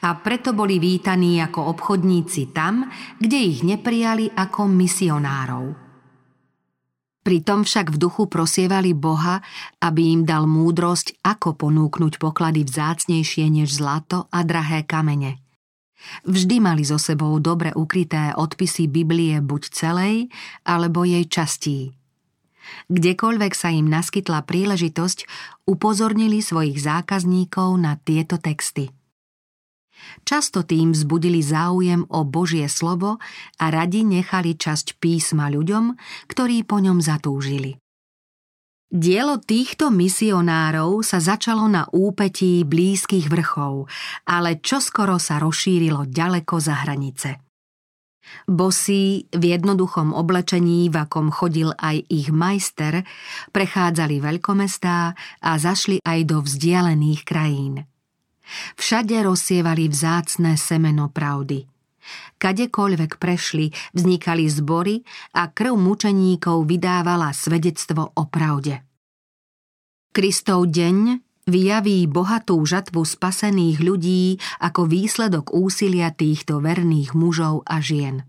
[0.00, 2.88] A preto boli vítaní ako obchodníci tam,
[3.20, 5.76] kde ich neprijali ako misionárov.
[7.20, 9.44] Pritom však v duchu prosievali Boha,
[9.84, 15.44] aby im dal múdrosť, ako ponúknuť poklady vzácnejšie než zlato a drahé kamene.
[16.24, 20.32] Vždy mali so sebou dobre ukryté odpisy Biblie buď celej,
[20.64, 21.92] alebo jej častí.
[22.92, 25.18] Kdekoľvek sa im naskytla príležitosť,
[25.66, 28.92] upozornili svojich zákazníkov na tieto texty.
[30.28, 33.16] Často tým vzbudili záujem o Božie slovo
[33.56, 35.96] a radi nechali časť písma ľuďom,
[36.28, 37.80] ktorí po ňom zatúžili.
[38.86, 43.90] Dielo týchto misionárov sa začalo na úpetí blízkych vrchov,
[44.30, 47.45] ale čoskoro sa rozšírilo ďaleko za hranice.
[48.46, 53.02] Bosí v jednoduchom oblečení, v akom chodil aj ich majster,
[53.50, 57.74] prechádzali veľkomestá a zašli aj do vzdialených krajín.
[58.78, 61.66] Všade rozsievali vzácne semeno pravdy.
[62.38, 65.02] Kadekoľvek prešli, vznikali zbory
[65.34, 68.86] a krv mučeníkov vydávala svedectvo o pravde.
[70.14, 78.26] Kristov deň vyjaví bohatú žatvu spasených ľudí ako výsledok úsilia týchto verných mužov a žien.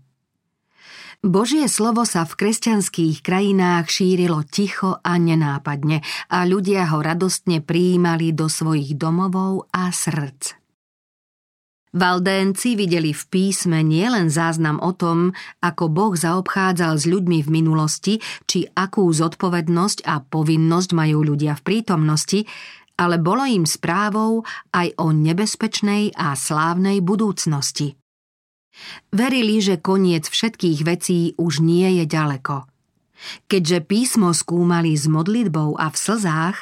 [1.18, 8.30] Božie slovo sa v kresťanských krajinách šírilo ticho a nenápadne a ľudia ho radostne prijímali
[8.30, 10.54] do svojich domovov a srdc.
[11.90, 18.14] Valdénci videli v písme nielen záznam o tom, ako Boh zaobchádzal s ľuďmi v minulosti,
[18.46, 22.46] či akú zodpovednosť a povinnosť majú ľudia v prítomnosti,
[22.98, 24.42] ale bolo im správou
[24.74, 27.94] aj o nebezpečnej a slávnej budúcnosti.
[29.14, 32.66] Verili, že koniec všetkých vecí už nie je ďaleko.
[33.50, 36.58] Keďže písmo skúmali s modlitbou a v slzách,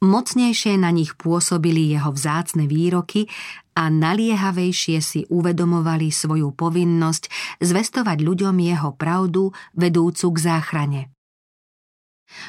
[0.00, 3.28] mocnejšie na nich pôsobili jeho vzácne výroky
[3.76, 7.28] a naliehavejšie si uvedomovali svoju povinnosť
[7.60, 11.02] zvestovať ľuďom jeho pravdu vedúcu k záchrane.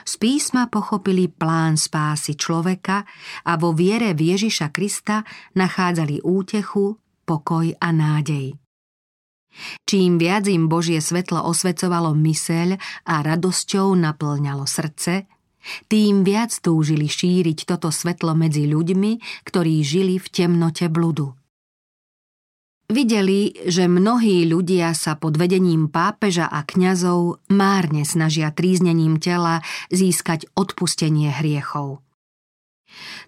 [0.04, 3.08] Z písma pochopili plán spásy človeka
[3.48, 5.24] a vo viere v Ježiša Krista
[5.56, 8.60] nachádzali útechu, pokoj a nádej.
[9.88, 12.78] Čím viac im Božie svetlo osvecovalo myseľ
[13.10, 15.26] a radosťou naplňalo srdce,
[15.92, 21.39] tým viac túžili šíriť toto svetlo medzi ľuďmi, ktorí žili v temnote bludu.
[22.90, 29.62] Videli, že mnohí ľudia sa pod vedením pápeža a kňazov márne snažia tríznením tela
[29.94, 32.02] získať odpustenie hriechov.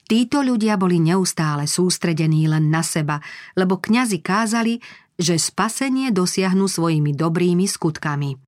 [0.10, 3.22] Títo ľudia boli neustále sústredení len na seba,
[3.54, 4.82] lebo kňazi kázali,
[5.22, 8.42] že spasenie dosiahnu svojimi dobrými skutkami.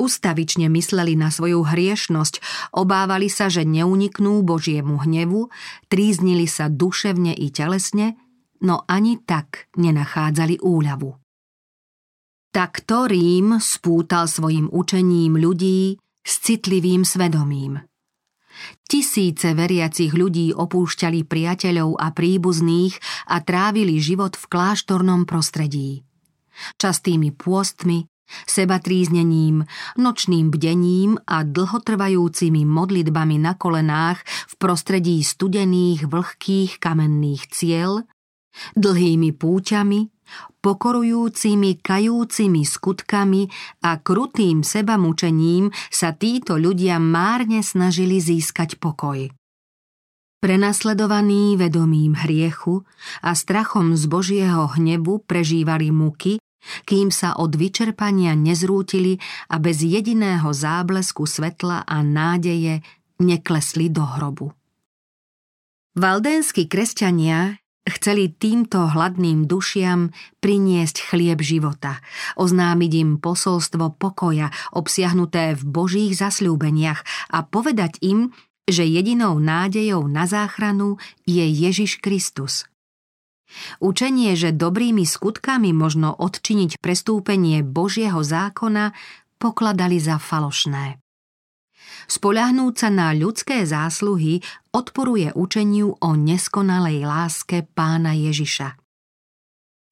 [0.00, 2.40] Ustavične mysleli na svoju hriešnosť,
[2.72, 5.52] obávali sa, že neuniknú Božiemu hnevu,
[5.92, 8.18] tríznili sa duševne i telesne,
[8.62, 11.10] no ani tak nenachádzali úľavu.
[12.54, 17.82] Takto Rím spútal svojim učením ľudí s citlivým svedomím.
[18.86, 22.94] Tisíce veriacich ľudí opúšťali priateľov a príbuzných
[23.26, 26.06] a trávili život v kláštornom prostredí.
[26.78, 28.06] Častými pôstmi,
[28.46, 29.66] sebatríznením,
[29.98, 38.06] nočným bdením a dlhotrvajúcimi modlitbami na kolenách v prostredí studených, vlhkých kamenných ciel,
[38.74, 40.10] dlhými púťami,
[40.64, 43.42] pokorujúcimi, kajúcimi skutkami
[43.84, 49.28] a krutým sebamučením sa títo ľudia márne snažili získať pokoj.
[50.40, 52.84] Prenasledovaní vedomím hriechu
[53.24, 56.36] a strachom z Božieho hnebu prežívali muky,
[56.84, 62.84] kým sa od vyčerpania nezrútili a bez jediného záblesku svetla a nádeje
[63.20, 64.52] neklesli do hrobu.
[65.96, 70.08] Valdénsky kresťania Chceli týmto hladným dušiam
[70.40, 72.00] priniesť chlieb života,
[72.40, 78.32] oznámiť im posolstvo pokoja obsiahnuté v Božích zasľúbeniach a povedať im,
[78.64, 80.96] že jedinou nádejou na záchranu
[81.28, 82.64] je Ježiš Kristus.
[83.84, 88.96] Učenie, že dobrými skutkami možno odčiniť prestúpenie Božieho zákona,
[89.36, 91.03] pokladali za falošné.
[92.10, 94.42] Spoľahnúť sa na ľudské zásluhy
[94.74, 98.78] odporuje učeniu o neskonalej láske pána Ježiša.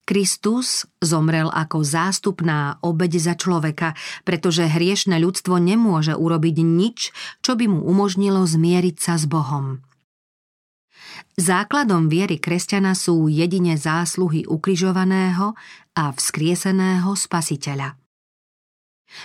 [0.03, 3.95] Kristus zomrel ako zástupná obeď za človeka,
[4.27, 9.79] pretože hriešne ľudstvo nemôže urobiť nič, čo by mu umožnilo zmieriť sa s Bohom.
[11.39, 15.55] Základom viery kresťana sú jedine zásluhy ukrižovaného
[15.95, 18.02] a vzkrieseného spasiteľa.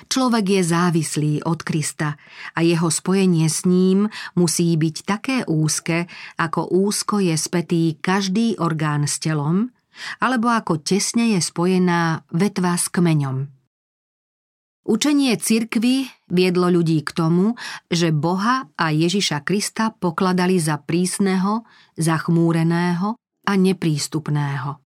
[0.09, 2.17] Človek je závislý od Krista
[2.55, 6.07] a jeho spojenie s ním musí byť také úzke,
[6.39, 9.73] ako úzko je spätý každý orgán s telom,
[10.23, 13.51] alebo ako tesne je spojená vetva s kmeňom.
[14.89, 17.53] Učenie cirkvy viedlo ľudí k tomu,
[17.93, 21.69] že Boha a Ježiša Krista pokladali za prísneho,
[22.01, 24.88] zachmúreného a neprístupného.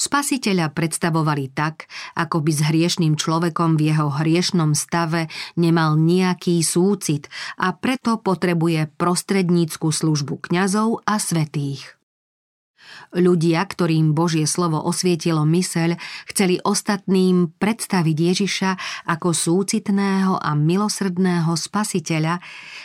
[0.00, 5.28] Spasiteľa predstavovali tak, ako by s hriešným človekom v jeho hriešnom stave
[5.60, 7.28] nemal nejaký súcit
[7.60, 11.99] a preto potrebuje prostrednícku službu kňazov a svetých.
[13.14, 15.98] Ľudia, ktorým Božie slovo osvietilo myseľ,
[16.30, 18.70] chceli ostatným predstaviť Ježiša
[19.06, 22.40] ako súcitného a milosrdného spasiteľa,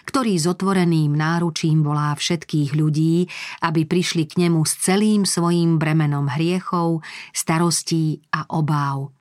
[0.05, 3.25] ktorý s otvoreným náručím volá všetkých ľudí,
[3.63, 6.99] aby prišli k nemu s celým svojím bremenom hriechov,
[7.31, 9.14] starostí a obáv.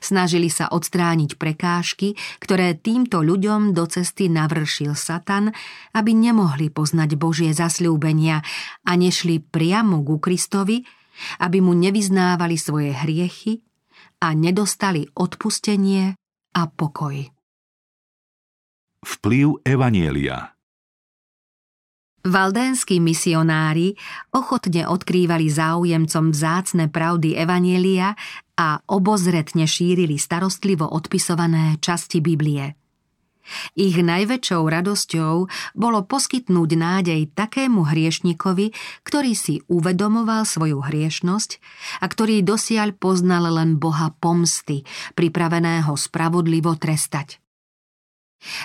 [0.00, 5.52] Snažili sa odstrániť prekážky, ktoré týmto ľuďom do cesty navršil Satan,
[5.92, 8.40] aby nemohli poznať Božie zasľúbenia
[8.82, 10.82] a nešli priamo ku Kristovi,
[11.40, 13.60] aby mu nevyznávali svoje hriechy
[14.20, 16.16] a nedostali odpustenie
[16.56, 17.16] a pokoj.
[19.06, 20.56] Vplyv Evanielia
[22.26, 23.94] Valdénsky misionári
[24.34, 28.18] ochotne odkrývali záujemcom vzácne pravdy Evanielia
[28.56, 32.76] a obozretne šírili starostlivo odpisované časti Biblie.
[33.78, 35.34] Ich najväčšou radosťou
[35.78, 38.74] bolo poskytnúť nádej takému hriešnikovi,
[39.06, 41.50] ktorý si uvedomoval svoju hriešnosť
[42.02, 44.82] a ktorý dosiaľ poznal len Boha pomsty,
[45.14, 47.38] pripraveného spravodlivo trestať.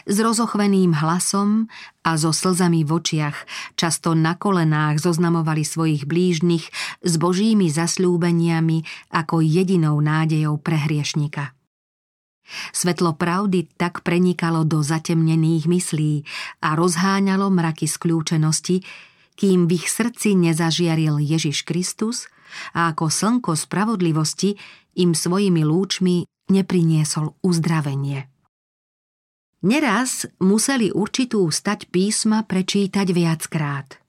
[0.06, 1.70] S rozochveným hlasom
[2.02, 3.38] a so slzami v očiach,
[3.78, 6.66] často na kolenách zoznamovali svojich blížnych
[7.02, 11.54] s božími zasľúbeniami ako jedinou nádejou pre hriešnika.
[12.76, 16.14] Svetlo pravdy tak prenikalo do zatemnených myslí
[16.66, 18.84] a rozháňalo mraky skľúčenosti,
[19.40, 22.28] kým v ich srdci nezažiaril Ježiš Kristus
[22.76, 24.60] a ako slnko spravodlivosti
[25.00, 28.31] im svojimi lúčmi nepriniesol uzdravenie.
[29.62, 34.02] Neraz museli určitú stať písma prečítať viackrát.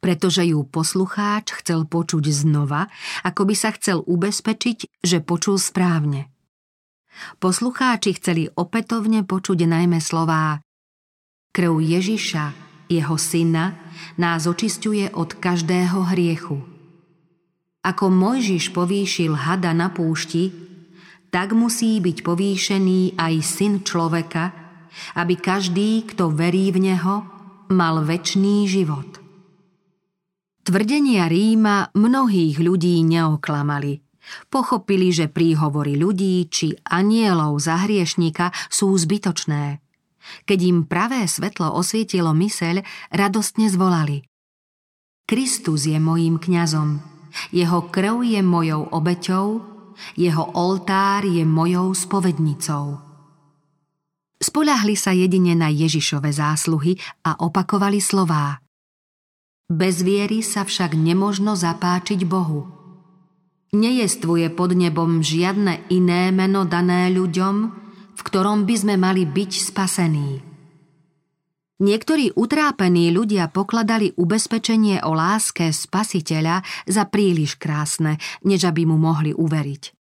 [0.00, 2.88] Pretože ju poslucháč chcel počuť znova,
[3.20, 6.32] ako by sa chcel ubezpečiť, že počul správne.
[7.36, 10.64] Poslucháči chceli opätovne počuť najmä slová
[11.52, 12.44] Krv Ježiša,
[12.88, 13.76] jeho syna,
[14.16, 16.64] nás očistuje od každého hriechu.
[17.84, 20.48] Ako Mojžiš povýšil hada na púšti,
[21.28, 24.61] tak musí byť povýšený aj syn človeka,
[25.18, 27.26] aby každý, kto verí v Neho,
[27.72, 29.18] mal väčší život.
[30.62, 33.98] Tvrdenia Ríma mnohých ľudí neoklamali.
[34.46, 39.82] Pochopili, že príhovory ľudí či anielov za hriešníka sú zbytočné.
[40.46, 44.22] Keď im pravé svetlo osvietilo myseľ, radostne zvolali.
[45.26, 47.02] Kristus je mojím kňazom,
[47.50, 49.46] jeho krv je mojou obeťou,
[50.14, 53.01] jeho oltár je mojou spovednicou.
[54.42, 58.58] Spoľahli sa jedine na Ježišove zásluhy a opakovali slová.
[59.70, 62.66] Bez viery sa však nemožno zapáčiť Bohu.
[63.72, 67.54] Nejestvuje pod nebom žiadne iné meno dané ľuďom,
[68.12, 70.30] v ktorom by sme mali byť spasení.
[71.82, 79.34] Niektorí utrápení ľudia pokladali ubezpečenie o láske spasiteľa za príliš krásne, než aby mu mohli
[79.34, 80.01] uveriť.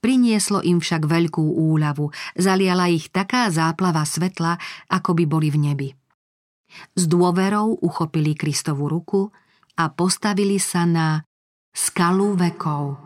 [0.00, 2.08] Prinieslo im však veľkú úľavu,
[2.40, 4.56] zaliala ich taká záplava svetla,
[4.88, 5.88] ako by boli v nebi.
[6.96, 9.28] S dôverou uchopili Kristovu ruku
[9.76, 11.20] a postavili sa na
[11.76, 12.96] skalu vekov.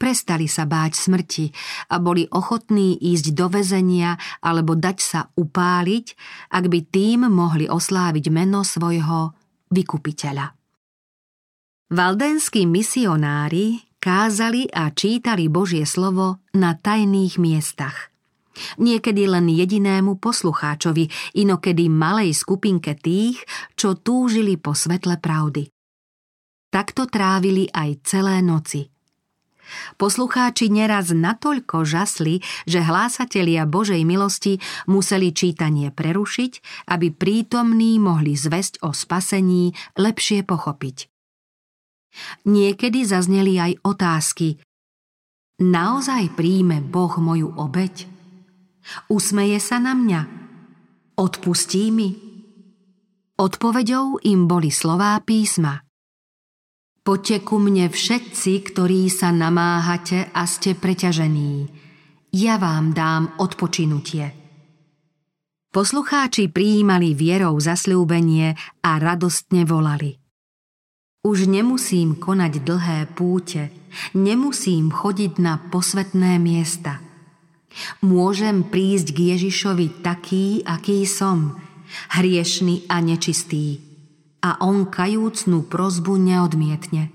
[0.00, 1.52] Prestali sa báť smrti
[1.92, 6.06] a boli ochotní ísť do väzenia alebo dať sa upáliť,
[6.56, 9.36] ak by tým mohli osláviť meno svojho
[9.68, 10.56] vykupiteľa.
[11.92, 18.08] Valdenskí misionári kázali a čítali Božie slovo na tajných miestach.
[18.80, 23.40] Niekedy len jedinému poslucháčovi, inokedy malej skupinke tých,
[23.76, 25.70] čo túžili po svetle pravdy.
[26.70, 28.88] Takto trávili aj celé noci.
[29.98, 34.58] Poslucháči neraz natoľko žasli, že hlásatelia Božej milosti
[34.90, 36.52] museli čítanie prerušiť,
[36.90, 41.09] aby prítomní mohli zväzť o spasení lepšie pochopiť.
[42.44, 44.58] Niekedy zazneli aj otázky.
[45.60, 48.08] Naozaj príjme Boh moju obeď?
[49.12, 50.20] Usmeje sa na mňa?
[51.20, 52.16] Odpustí mi?
[53.40, 55.80] Odpovedou im boli slová písma.
[57.00, 61.64] Poďte ku mne všetci, ktorí sa namáhate a ste preťažení.
[62.36, 64.36] Ja vám dám odpočinutie.
[65.72, 68.52] Poslucháči prijímali vierou zasľúbenie
[68.84, 70.19] a radostne volali.
[71.20, 73.68] Už nemusím konať dlhé púte,
[74.16, 77.04] nemusím chodiť na posvetné miesta.
[78.00, 81.60] Môžem prísť k Ježišovi taký, aký som,
[82.16, 83.84] hriešný a nečistý,
[84.40, 87.12] a on kajúcnú prozbu neodmietne.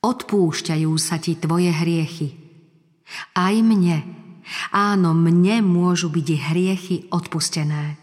[0.00, 2.38] Odpúšťajú sa ti tvoje hriechy.
[3.34, 4.06] Aj mne,
[4.70, 7.99] áno, mne môžu byť hriechy odpustené.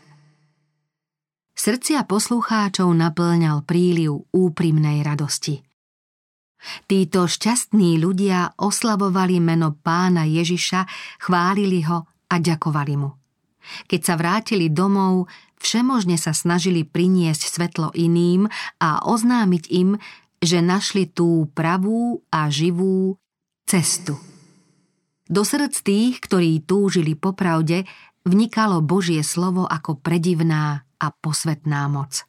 [1.68, 5.60] Srdcia poslucháčov naplňal príliv úprimnej radosti.
[6.88, 10.88] Títo šťastní ľudia oslavovali meno pána Ježiša,
[11.20, 13.20] chválili ho a ďakovali mu.
[13.84, 15.28] Keď sa vrátili domov,
[15.60, 18.48] všemožne sa snažili priniesť svetlo iným
[18.80, 20.00] a oznámiť im,
[20.40, 23.20] že našli tú pravú a živú
[23.68, 24.16] cestu.
[25.28, 27.84] Do srdc tých, ktorí túžili po pravde,
[28.28, 32.28] vnikalo Božie slovo ako predivná a posvetná moc.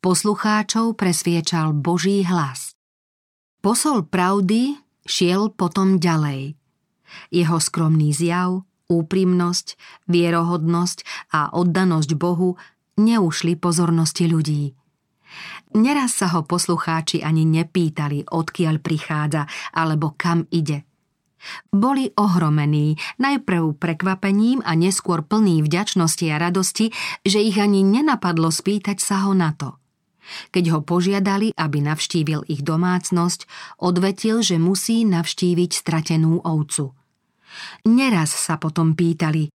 [0.00, 2.76] Poslucháčov presviečal Boží hlas.
[3.62, 6.58] Posol pravdy šiel potom ďalej.
[7.28, 9.76] Jeho skromný zjav, úprimnosť,
[10.08, 10.98] vierohodnosť
[11.32, 12.56] a oddanosť Bohu
[13.00, 14.76] neušli pozornosti ľudí.
[15.72, 20.84] Neraz sa ho poslucháči ani nepýtali, odkiaľ prichádza alebo kam ide.
[21.74, 26.94] Boli ohromení, najprv prekvapením a neskôr plný vďačnosti a radosti,
[27.26, 29.76] že ich ani nenapadlo spýtať sa ho na to.
[30.54, 33.50] Keď ho požiadali, aby navštívil ich domácnosť,
[33.82, 36.94] odvetil, že musí navštíviť stratenú ovcu.
[37.84, 39.50] Neraz sa potom pýtali,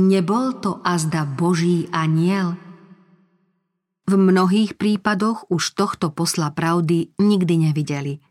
[0.00, 2.56] nebol to azda Boží aniel?
[4.08, 8.24] V mnohých prípadoch už tohto posla pravdy nikdy nevideli.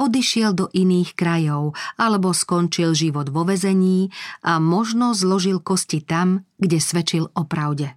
[0.00, 4.12] Odišiel do iných krajov alebo skončil život vo vezení
[4.44, 7.94] a možno zložil kosti tam, kde svedčil o pravde.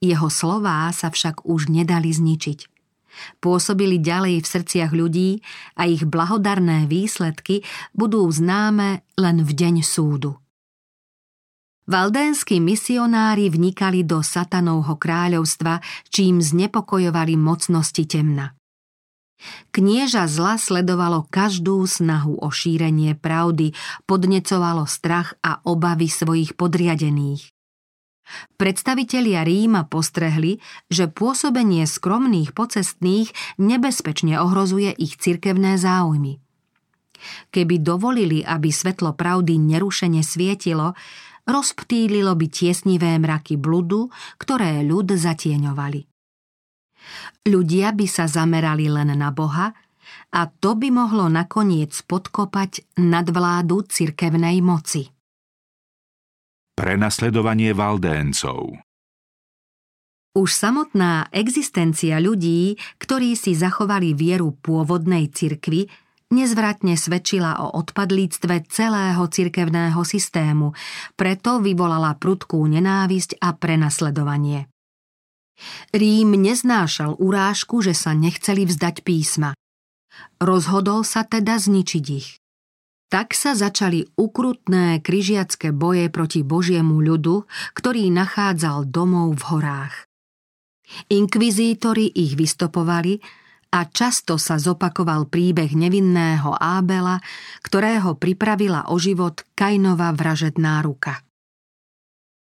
[0.00, 2.68] Jeho slová sa však už nedali zničiť.
[3.40, 5.40] Pôsobili ďalej v srdciach ľudí
[5.80, 7.64] a ich blahodarné výsledky
[7.96, 10.36] budú známe len v deň súdu.
[11.86, 15.78] Valdénsky misionári vnikali do satanovho kráľovstva,
[16.10, 18.55] čím znepokojovali mocnosti temna.
[19.70, 23.76] Knieža zla sledovalo každú snahu o šírenie pravdy,
[24.08, 27.52] podnecovalo strach a obavy svojich podriadených.
[28.58, 30.58] Predstavitelia Ríma postrehli,
[30.90, 33.30] že pôsobenie skromných pocestných
[33.60, 36.42] nebezpečne ohrozuje ich cirkevné záujmy.
[37.54, 40.98] Keby dovolili, aby svetlo pravdy nerušene svietilo,
[41.46, 44.10] rozptýlilo by tiesnivé mraky bludu,
[44.42, 46.15] ktoré ľud zatieňovali.
[47.46, 49.72] Ľudia by sa zamerali len na Boha
[50.32, 55.08] a to by mohlo nakoniec podkopať nadvládu cirkevnej moci.
[56.76, 58.86] Prenasledovanie Valdéncov
[60.36, 65.88] už samotná existencia ľudí, ktorí si zachovali vieru pôvodnej cirkvy,
[66.28, 70.76] nezvratne svedčila o odpadlíctve celého cirkevného systému,
[71.16, 74.68] preto vyvolala prudkú nenávisť a prenasledovanie.
[75.92, 79.56] Rím neznášal urážku, že sa nechceli vzdať písma.
[80.40, 82.36] Rozhodol sa teda zničiť ich.
[83.06, 87.46] Tak sa začali ukrutné kryžiacké boje proti Božiemu ľudu,
[87.78, 89.94] ktorý nachádzal domov v horách.
[91.10, 93.18] Inkvizítori ich vystopovali
[93.74, 97.18] a často sa zopakoval príbeh nevinného Ábela,
[97.62, 101.25] ktorého pripravila o život Kainová vražedná ruka.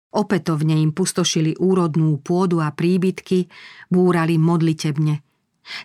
[0.09, 3.45] Opätovne im pustošili úrodnú pôdu a príbytky,
[3.93, 5.21] búrali modlitebne.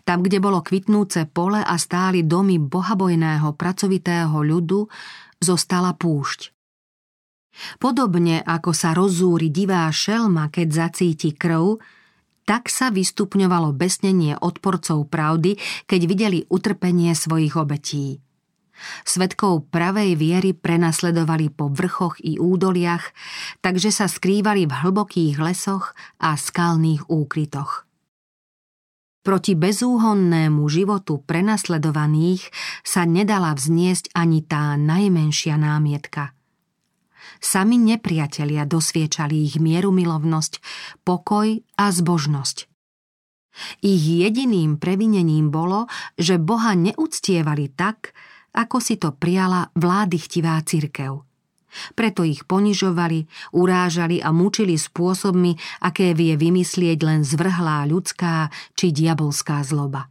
[0.09, 4.89] Tam, kde bolo kvitnúce pole a stáli domy bohabojného pracovitého ľudu,
[5.45, 6.57] zostala púšť.
[7.77, 11.79] Podobne ako sa rozúri divá šelma, keď zacíti krv,
[12.49, 18.24] tak sa vystupňovalo besnenie odporcov pravdy, keď videli utrpenie svojich obetí.
[19.07, 23.15] Svetkov pravej viery prenasledovali po vrchoch i údoliach,
[23.63, 27.87] takže sa skrývali v hlbokých lesoch a skalných úkrytoch.
[29.25, 32.53] Proti bezúhonnému životu prenasledovaných
[32.85, 36.31] sa nedala vzniesť ani tá najmenšia námietka–
[37.45, 40.65] Sami nepriatelia dosviečali ich mierumilovnosť,
[41.05, 42.69] pokoj a zbožnosť.
[43.87, 45.87] Ich jediným previnením bolo,
[46.19, 48.17] že Boha neúctievali tak,
[48.55, 51.27] ako si to prijala vlády chtivá cirkev.
[51.99, 53.27] Preto ich ponižovali,
[53.59, 58.47] urážali a mučili spôsobmi, aké vie vymyslieť len zvrhlá ľudská
[58.79, 60.07] či diabolská zloba.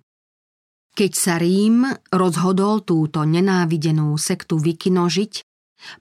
[0.94, 5.34] Keď sa Rím rozhodol túto nenávidenú sektu vykinožiť,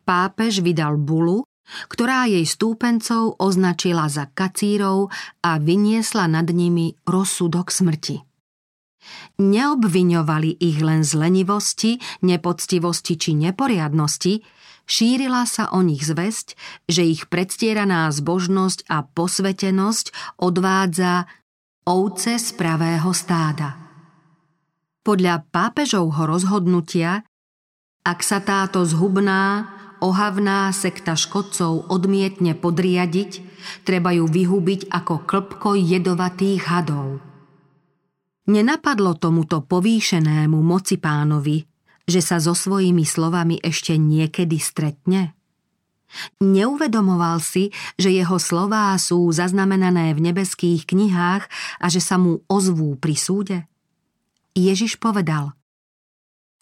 [0.02, 1.46] Pápež vydal bulu,
[1.88, 5.08] ktorá jej stúpencov označila za kacírov
[5.42, 8.31] a vyniesla nad nimi rozsudok smrti.
[9.38, 14.42] Neobviňovali ich len z lenivosti, nepoctivosti či neporiadnosti,
[14.86, 21.26] šírila sa o nich zväzť, že ich predstieraná zbožnosť a posvetenosť odvádza
[21.86, 23.78] ovce z pravého stáda.
[25.02, 27.26] Podľa pápežovho rozhodnutia
[28.02, 29.70] ak sa táto zhubná,
[30.02, 33.46] ohavná sekta škodcov odmietne podriadiť,
[33.86, 37.22] treba ju vyhubiť ako klpko jedovatých hadov.
[38.42, 41.62] Nenapadlo tomuto povýšenému moci pánovi,
[42.02, 45.38] že sa so svojimi slovami ešte niekedy stretne?
[46.42, 51.48] Neuvedomoval si, že jeho slová sú zaznamenané v nebeských knihách
[51.80, 53.58] a že sa mu ozvú pri súde?
[54.52, 55.54] Ježiš povedal–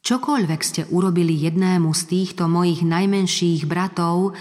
[0.01, 4.33] Čokoľvek ste urobili jednému z týchto mojich najmenších bratov,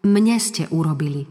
[0.00, 1.28] mne ste urobili.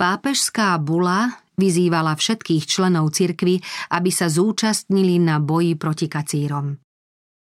[0.00, 3.60] Pápežská bula vyzývala všetkých členov cirkvy,
[3.92, 6.78] aby sa zúčastnili na boji proti kacírom.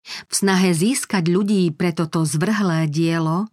[0.03, 3.47] V snahe získať ľudí pre toto zvrhlé dielo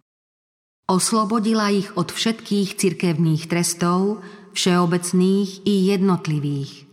[0.91, 4.19] oslobodila ich od všetkých cirkevných trestov,
[4.51, 6.91] všeobecných i jednotlivých.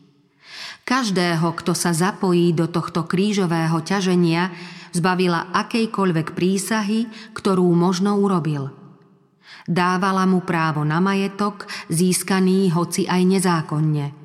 [0.86, 4.54] Každého, kto sa zapojí do tohto krížového ťaženia,
[4.94, 8.77] zbavila akejkoľvek prísahy, ktorú možno urobil.
[9.68, 14.16] Dávala mu právo na majetok, získaný hoci aj nezákonne.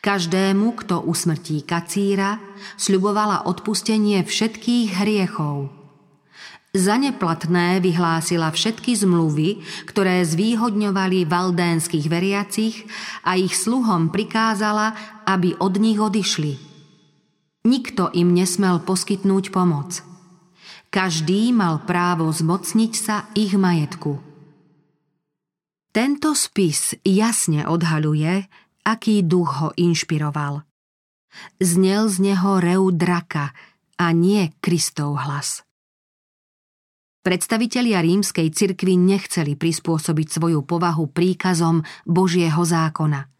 [0.00, 2.40] Každému, kto usmrtí kacíra,
[2.80, 5.68] sľubovala odpustenie všetkých hriechov–
[6.74, 12.90] za neplatné vyhlásila všetky zmluvy, ktoré zvýhodňovali valdénskych veriacich
[13.22, 16.58] a ich sluhom prikázala, aby od nich odišli.
[17.62, 20.02] Nikto im nesmel poskytnúť pomoc.
[20.90, 24.33] Každý mal právo zmocniť sa ich majetku.
[25.94, 28.50] Tento spis jasne odhaľuje,
[28.82, 30.66] aký duch ho inšpiroval.
[31.62, 33.54] Znel z neho reu draka
[33.94, 35.62] a nie Kristov hlas.
[37.22, 43.30] Predstavitelia rímskej cirkvy nechceli prispôsobiť svoju povahu príkazom Božieho zákona.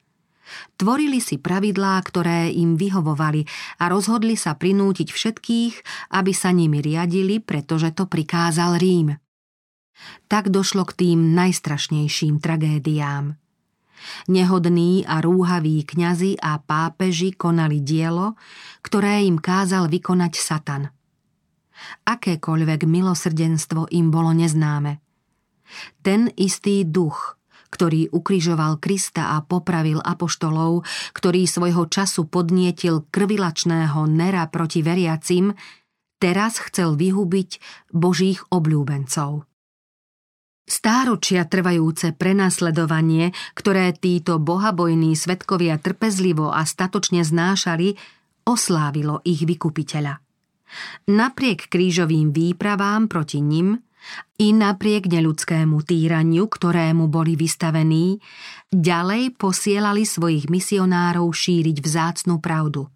[0.79, 3.43] Tvorili si pravidlá, ktoré im vyhovovali
[3.83, 5.75] a rozhodli sa prinútiť všetkých,
[6.15, 9.24] aby sa nimi riadili, pretože to prikázal Rím.
[10.27, 13.39] Tak došlo k tým najstrašnejším tragédiám.
[14.29, 18.37] Nehodní a rúhaví kňazi a pápeži konali dielo,
[18.85, 20.85] ktoré im kázal vykonať Satan–
[22.05, 25.03] Akékoľvek milosrdenstvo im bolo neznáme.
[26.05, 27.41] Ten istý duch,
[27.73, 30.87] ktorý ukrižoval Krista a popravil apoštolov,
[31.17, 35.51] ktorý svojho času podnietil krvilačného Nera proti veriacim,
[36.23, 37.59] teraz chcel vyhubiť
[37.91, 39.49] Božích obľúbencov.
[40.65, 48.01] Stáročia trvajúce prenasledovanie, ktoré títo bohabojní svetkovia trpezlivo a statočne znášali,
[48.49, 50.25] oslávilo ich vykupiteľa.
[51.13, 53.77] Napriek krížovým výpravám proti nim
[54.41, 58.21] i napriek neľudskému týraniu, ktorému boli vystavení,
[58.73, 62.89] ďalej posielali svojich misionárov šíriť vzácnú pravdu.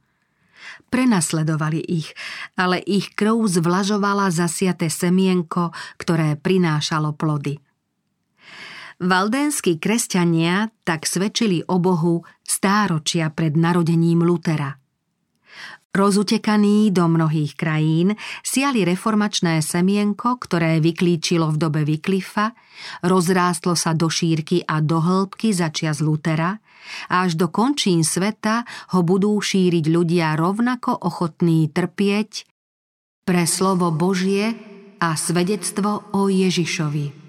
[0.89, 2.15] Prenasledovali ich,
[2.57, 7.59] ale ich krv zvlažovala zasiate semienko, ktoré prinášalo plody.
[8.99, 14.75] Valdénsky kresťania tak svedčili o Bohu stáročia pred narodením Lutera–
[15.89, 18.13] Rozutekaný do mnohých krajín
[18.45, 22.53] siali reformačné semienko, ktoré vyklíčilo v dobe Vyklifa,
[23.01, 26.61] rozrástlo sa do šírky a do hĺbky začia z Lutera
[27.09, 32.45] a až do končín sveta ho budú šíriť ľudia rovnako ochotní trpieť
[33.25, 34.57] pre slovo Božie
[35.01, 37.28] a svedectvo o Ježišovi.